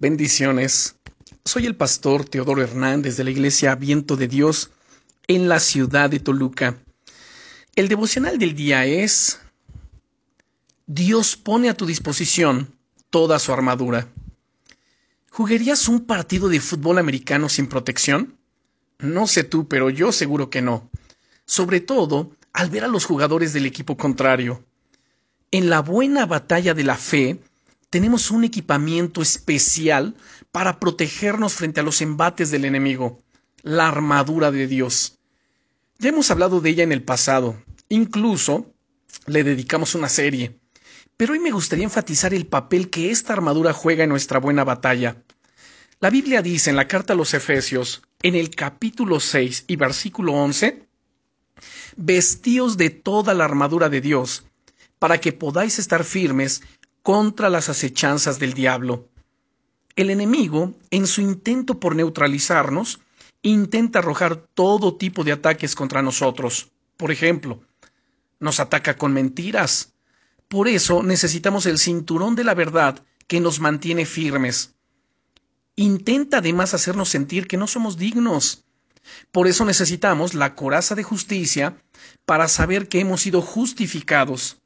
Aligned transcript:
Bendiciones. 0.00 0.96
Soy 1.44 1.66
el 1.66 1.76
pastor 1.76 2.24
Teodoro 2.24 2.62
Hernández 2.62 3.18
de 3.18 3.24
la 3.24 3.32
Iglesia 3.32 3.74
Viento 3.74 4.16
de 4.16 4.28
Dios 4.28 4.70
en 5.26 5.46
la 5.46 5.60
ciudad 5.60 6.08
de 6.08 6.20
Toluca. 6.20 6.78
El 7.76 7.88
devocional 7.88 8.38
del 8.38 8.54
día 8.54 8.86
es 8.86 9.40
Dios 10.86 11.36
pone 11.36 11.68
a 11.68 11.74
tu 11.74 11.84
disposición 11.84 12.74
toda 13.10 13.38
su 13.38 13.52
armadura. 13.52 14.08
¿Jugarías 15.28 15.86
un 15.86 16.06
partido 16.06 16.48
de 16.48 16.60
fútbol 16.60 16.96
americano 16.96 17.50
sin 17.50 17.66
protección? 17.66 18.38
No 19.00 19.26
sé 19.26 19.44
tú, 19.44 19.68
pero 19.68 19.90
yo 19.90 20.12
seguro 20.12 20.48
que 20.48 20.62
no. 20.62 20.88
Sobre 21.44 21.80
todo 21.80 22.34
al 22.54 22.70
ver 22.70 22.84
a 22.84 22.88
los 22.88 23.04
jugadores 23.04 23.52
del 23.52 23.66
equipo 23.66 23.98
contrario. 23.98 24.64
En 25.50 25.68
la 25.68 25.82
buena 25.82 26.24
batalla 26.24 26.72
de 26.72 26.84
la 26.84 26.96
fe, 26.96 27.38
tenemos 27.90 28.30
un 28.30 28.44
equipamiento 28.44 29.20
especial 29.20 30.14
para 30.52 30.78
protegernos 30.78 31.54
frente 31.54 31.80
a 31.80 31.82
los 31.82 32.00
embates 32.00 32.50
del 32.50 32.64
enemigo, 32.64 33.22
la 33.62 33.88
armadura 33.88 34.52
de 34.52 34.68
Dios. 34.68 35.18
Ya 35.98 36.08
hemos 36.08 36.30
hablado 36.30 36.60
de 36.60 36.70
ella 36.70 36.84
en 36.84 36.92
el 36.92 37.02
pasado, 37.02 37.62
incluso 37.88 38.72
le 39.26 39.44
dedicamos 39.44 39.96
una 39.96 40.08
serie, 40.08 40.58
pero 41.16 41.32
hoy 41.32 41.40
me 41.40 41.50
gustaría 41.50 41.84
enfatizar 41.84 42.32
el 42.32 42.46
papel 42.46 42.88
que 42.88 43.10
esta 43.10 43.32
armadura 43.32 43.72
juega 43.72 44.04
en 44.04 44.10
nuestra 44.10 44.38
buena 44.38 44.64
batalla. 44.64 45.22
La 45.98 46.08
Biblia 46.08 46.40
dice 46.40 46.70
en 46.70 46.76
la 46.76 46.88
carta 46.88 47.12
a 47.12 47.16
los 47.16 47.34
Efesios, 47.34 48.02
en 48.22 48.36
el 48.36 48.54
capítulo 48.54 49.20
6 49.20 49.64
y 49.66 49.76
versículo 49.76 50.32
11, 50.32 50.86
Vestíos 51.96 52.78
de 52.78 52.88
toda 52.88 53.34
la 53.34 53.44
armadura 53.44 53.90
de 53.90 54.00
Dios, 54.00 54.44
para 54.98 55.20
que 55.20 55.32
podáis 55.32 55.78
estar 55.78 56.04
firmes 56.04 56.62
contra 57.02 57.48
las 57.48 57.68
acechanzas 57.68 58.38
del 58.38 58.54
diablo. 58.54 59.08
El 59.96 60.10
enemigo, 60.10 60.74
en 60.90 61.06
su 61.06 61.20
intento 61.20 61.80
por 61.80 61.96
neutralizarnos, 61.96 63.00
intenta 63.42 63.98
arrojar 63.98 64.36
todo 64.36 64.96
tipo 64.96 65.24
de 65.24 65.32
ataques 65.32 65.74
contra 65.74 66.02
nosotros. 66.02 66.70
Por 66.96 67.10
ejemplo, 67.10 67.60
nos 68.38 68.60
ataca 68.60 68.96
con 68.96 69.12
mentiras. 69.12 69.92
Por 70.48 70.68
eso 70.68 71.02
necesitamos 71.02 71.66
el 71.66 71.78
cinturón 71.78 72.34
de 72.34 72.44
la 72.44 72.54
verdad 72.54 73.04
que 73.26 73.40
nos 73.40 73.60
mantiene 73.60 74.06
firmes. 74.06 74.74
Intenta 75.76 76.38
además 76.38 76.74
hacernos 76.74 77.08
sentir 77.08 77.46
que 77.46 77.56
no 77.56 77.66
somos 77.66 77.96
dignos. 77.96 78.64
Por 79.32 79.48
eso 79.48 79.64
necesitamos 79.64 80.34
la 80.34 80.54
coraza 80.54 80.94
de 80.94 81.02
justicia 81.02 81.82
para 82.26 82.48
saber 82.48 82.88
que 82.88 83.00
hemos 83.00 83.22
sido 83.22 83.40
justificados 83.40 84.60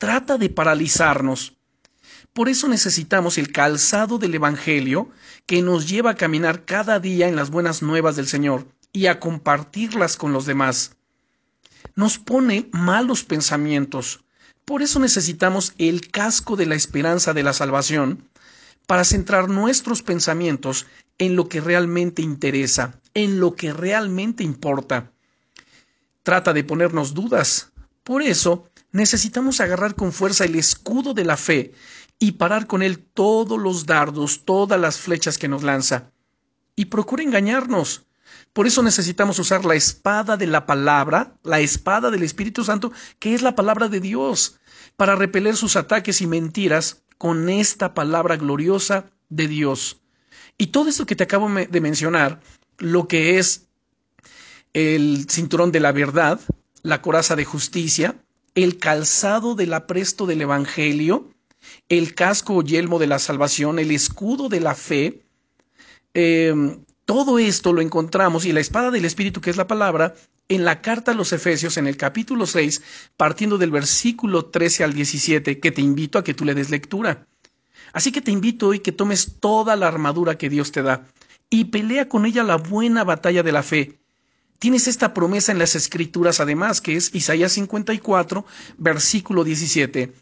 trata 0.00 0.38
de 0.38 0.48
paralizarnos. 0.48 1.58
Por 2.32 2.48
eso 2.48 2.68
necesitamos 2.68 3.38
el 3.38 3.50
calzado 3.50 4.18
del 4.18 4.34
Evangelio 4.34 5.10
que 5.46 5.62
nos 5.62 5.88
lleva 5.88 6.12
a 6.12 6.16
caminar 6.16 6.64
cada 6.64 7.00
día 7.00 7.28
en 7.28 7.34
las 7.34 7.50
buenas 7.50 7.82
nuevas 7.82 8.14
del 8.14 8.28
Señor 8.28 8.66
y 8.92 9.06
a 9.06 9.18
compartirlas 9.18 10.16
con 10.16 10.32
los 10.32 10.46
demás. 10.46 10.96
Nos 11.96 12.18
pone 12.18 12.68
malos 12.72 13.24
pensamientos. 13.24 14.24
Por 14.64 14.82
eso 14.82 15.00
necesitamos 15.00 15.74
el 15.78 16.10
casco 16.10 16.54
de 16.54 16.66
la 16.66 16.76
esperanza 16.76 17.34
de 17.34 17.42
la 17.42 17.52
salvación 17.52 18.28
para 18.86 19.04
centrar 19.04 19.48
nuestros 19.48 20.02
pensamientos 20.02 20.86
en 21.18 21.34
lo 21.34 21.48
que 21.48 21.60
realmente 21.60 22.22
interesa, 22.22 23.00
en 23.14 23.40
lo 23.40 23.54
que 23.54 23.72
realmente 23.72 24.44
importa. 24.44 25.12
Trata 26.22 26.52
de 26.52 26.64
ponernos 26.64 27.14
dudas. 27.14 27.72
Por 28.04 28.22
eso 28.22 28.68
necesitamos 28.92 29.60
agarrar 29.60 29.94
con 29.94 30.12
fuerza 30.12 30.44
el 30.44 30.56
escudo 30.56 31.14
de 31.14 31.24
la 31.24 31.36
fe 31.36 31.72
y 32.18 32.32
parar 32.32 32.66
con 32.66 32.82
él 32.82 32.98
todos 32.98 33.58
los 33.58 33.86
dardos, 33.86 34.44
todas 34.44 34.80
las 34.80 34.98
flechas 34.98 35.38
que 35.38 35.48
nos 35.48 35.62
lanza. 35.62 36.12
Y 36.76 36.86
procura 36.86 37.22
engañarnos. 37.22 38.06
Por 38.52 38.66
eso 38.66 38.82
necesitamos 38.82 39.38
usar 39.38 39.64
la 39.64 39.74
espada 39.74 40.36
de 40.36 40.46
la 40.46 40.66
palabra, 40.66 41.38
la 41.42 41.60
espada 41.60 42.10
del 42.10 42.22
Espíritu 42.22 42.64
Santo, 42.64 42.92
que 43.18 43.34
es 43.34 43.42
la 43.42 43.54
palabra 43.54 43.88
de 43.88 44.00
Dios, 44.00 44.58
para 44.96 45.16
repeler 45.16 45.56
sus 45.56 45.76
ataques 45.76 46.20
y 46.20 46.26
mentiras 46.26 47.02
con 47.16 47.48
esta 47.48 47.94
palabra 47.94 48.36
gloriosa 48.36 49.06
de 49.28 49.46
Dios. 49.48 50.00
Y 50.58 50.68
todo 50.68 50.88
esto 50.88 51.06
que 51.06 51.16
te 51.16 51.24
acabo 51.24 51.48
de 51.48 51.80
mencionar, 51.80 52.40
lo 52.78 53.08
que 53.08 53.38
es 53.38 53.68
el 54.72 55.26
cinturón 55.28 55.72
de 55.72 55.80
la 55.80 55.92
verdad, 55.92 56.40
la 56.82 57.02
coraza 57.02 57.36
de 57.36 57.44
justicia, 57.44 58.16
el 58.54 58.78
calzado 58.78 59.54
del 59.54 59.72
apresto 59.72 60.26
del 60.26 60.42
Evangelio, 60.42 61.30
el 61.88 62.14
casco 62.14 62.56
o 62.56 62.62
yelmo 62.62 62.98
de 62.98 63.06
la 63.06 63.18
salvación, 63.18 63.78
el 63.78 63.90
escudo 63.90 64.48
de 64.48 64.60
la 64.60 64.74
fe. 64.74 65.22
Em, 66.14 66.84
todo 67.04 67.38
esto 67.38 67.72
lo 67.72 67.80
encontramos 67.80 68.44
y 68.44 68.52
la 68.52 68.60
espada 68.60 68.90
del 68.90 69.04
Espíritu, 69.04 69.40
que 69.40 69.50
es 69.50 69.56
la 69.56 69.66
palabra, 69.66 70.14
en 70.48 70.64
la 70.64 70.82
carta 70.82 71.12
a 71.12 71.14
los 71.14 71.32
Efesios, 71.32 71.76
en 71.76 71.86
el 71.86 71.96
capítulo 71.96 72.46
6, 72.46 72.82
partiendo 73.16 73.58
del 73.58 73.70
versículo 73.70 74.46
13 74.46 74.84
al 74.84 74.94
17, 74.94 75.60
que 75.60 75.70
te 75.70 75.80
invito 75.80 76.18
a 76.18 76.24
que 76.24 76.34
tú 76.34 76.44
le 76.44 76.54
des 76.54 76.70
lectura. 76.70 77.26
Así 77.92 78.12
que 78.12 78.20
te 78.20 78.30
invito 78.30 78.68
hoy 78.68 78.80
que 78.80 78.92
tomes 78.92 79.38
toda 79.40 79.76
la 79.76 79.88
armadura 79.88 80.38
que 80.38 80.48
Dios 80.48 80.72
te 80.72 80.82
da 80.82 81.06
y 81.50 81.66
pelea 81.66 82.08
con 82.08 82.24
ella 82.24 82.44
la 82.44 82.56
buena 82.56 83.02
batalla 83.04 83.42
de 83.42 83.52
la 83.52 83.64
fe 83.64 83.99
Tienes 84.60 84.88
esta 84.88 85.14
promesa 85.14 85.52
en 85.52 85.58
las 85.58 85.74
escrituras 85.74 86.38
además, 86.38 86.82
que 86.82 86.94
es 86.94 87.14
Isaías 87.14 87.52
54, 87.52 88.44
versículo 88.76 89.42
17, 89.42 90.12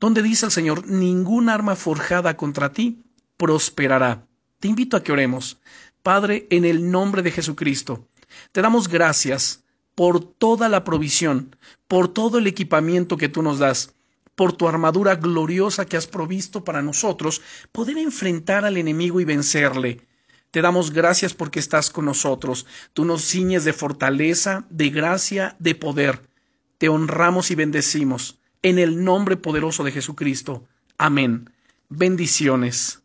donde 0.00 0.20
dice 0.20 0.46
el 0.46 0.50
Señor, 0.50 0.88
ningún 0.88 1.48
arma 1.48 1.76
forjada 1.76 2.36
contra 2.36 2.72
ti 2.72 3.04
prosperará. 3.36 4.26
Te 4.58 4.66
invito 4.66 4.96
a 4.96 5.04
que 5.04 5.12
oremos. 5.12 5.60
Padre, 6.02 6.48
en 6.50 6.64
el 6.64 6.90
nombre 6.90 7.22
de 7.22 7.30
Jesucristo, 7.30 8.08
te 8.50 8.62
damos 8.62 8.88
gracias 8.88 9.62
por 9.94 10.20
toda 10.24 10.68
la 10.68 10.82
provisión, 10.82 11.54
por 11.86 12.08
todo 12.08 12.38
el 12.38 12.48
equipamiento 12.48 13.16
que 13.16 13.28
tú 13.28 13.44
nos 13.44 13.60
das, 13.60 13.94
por 14.34 14.54
tu 14.54 14.66
armadura 14.66 15.14
gloriosa 15.14 15.86
que 15.86 15.96
has 15.96 16.08
provisto 16.08 16.64
para 16.64 16.82
nosotros, 16.82 17.42
poder 17.70 17.98
enfrentar 17.98 18.64
al 18.64 18.76
enemigo 18.76 19.20
y 19.20 19.24
vencerle. 19.24 20.00
Te 20.54 20.62
damos 20.62 20.92
gracias 20.92 21.34
porque 21.34 21.58
estás 21.58 21.90
con 21.90 22.04
nosotros. 22.04 22.64
Tú 22.92 23.04
nos 23.04 23.24
ciñes 23.24 23.64
de 23.64 23.72
fortaleza, 23.72 24.64
de 24.70 24.90
gracia, 24.90 25.56
de 25.58 25.74
poder. 25.74 26.28
Te 26.78 26.88
honramos 26.88 27.50
y 27.50 27.56
bendecimos. 27.56 28.38
En 28.62 28.78
el 28.78 29.02
nombre 29.02 29.36
poderoso 29.36 29.82
de 29.82 29.90
Jesucristo. 29.90 30.64
Amén. 30.96 31.50
Bendiciones. 31.88 33.03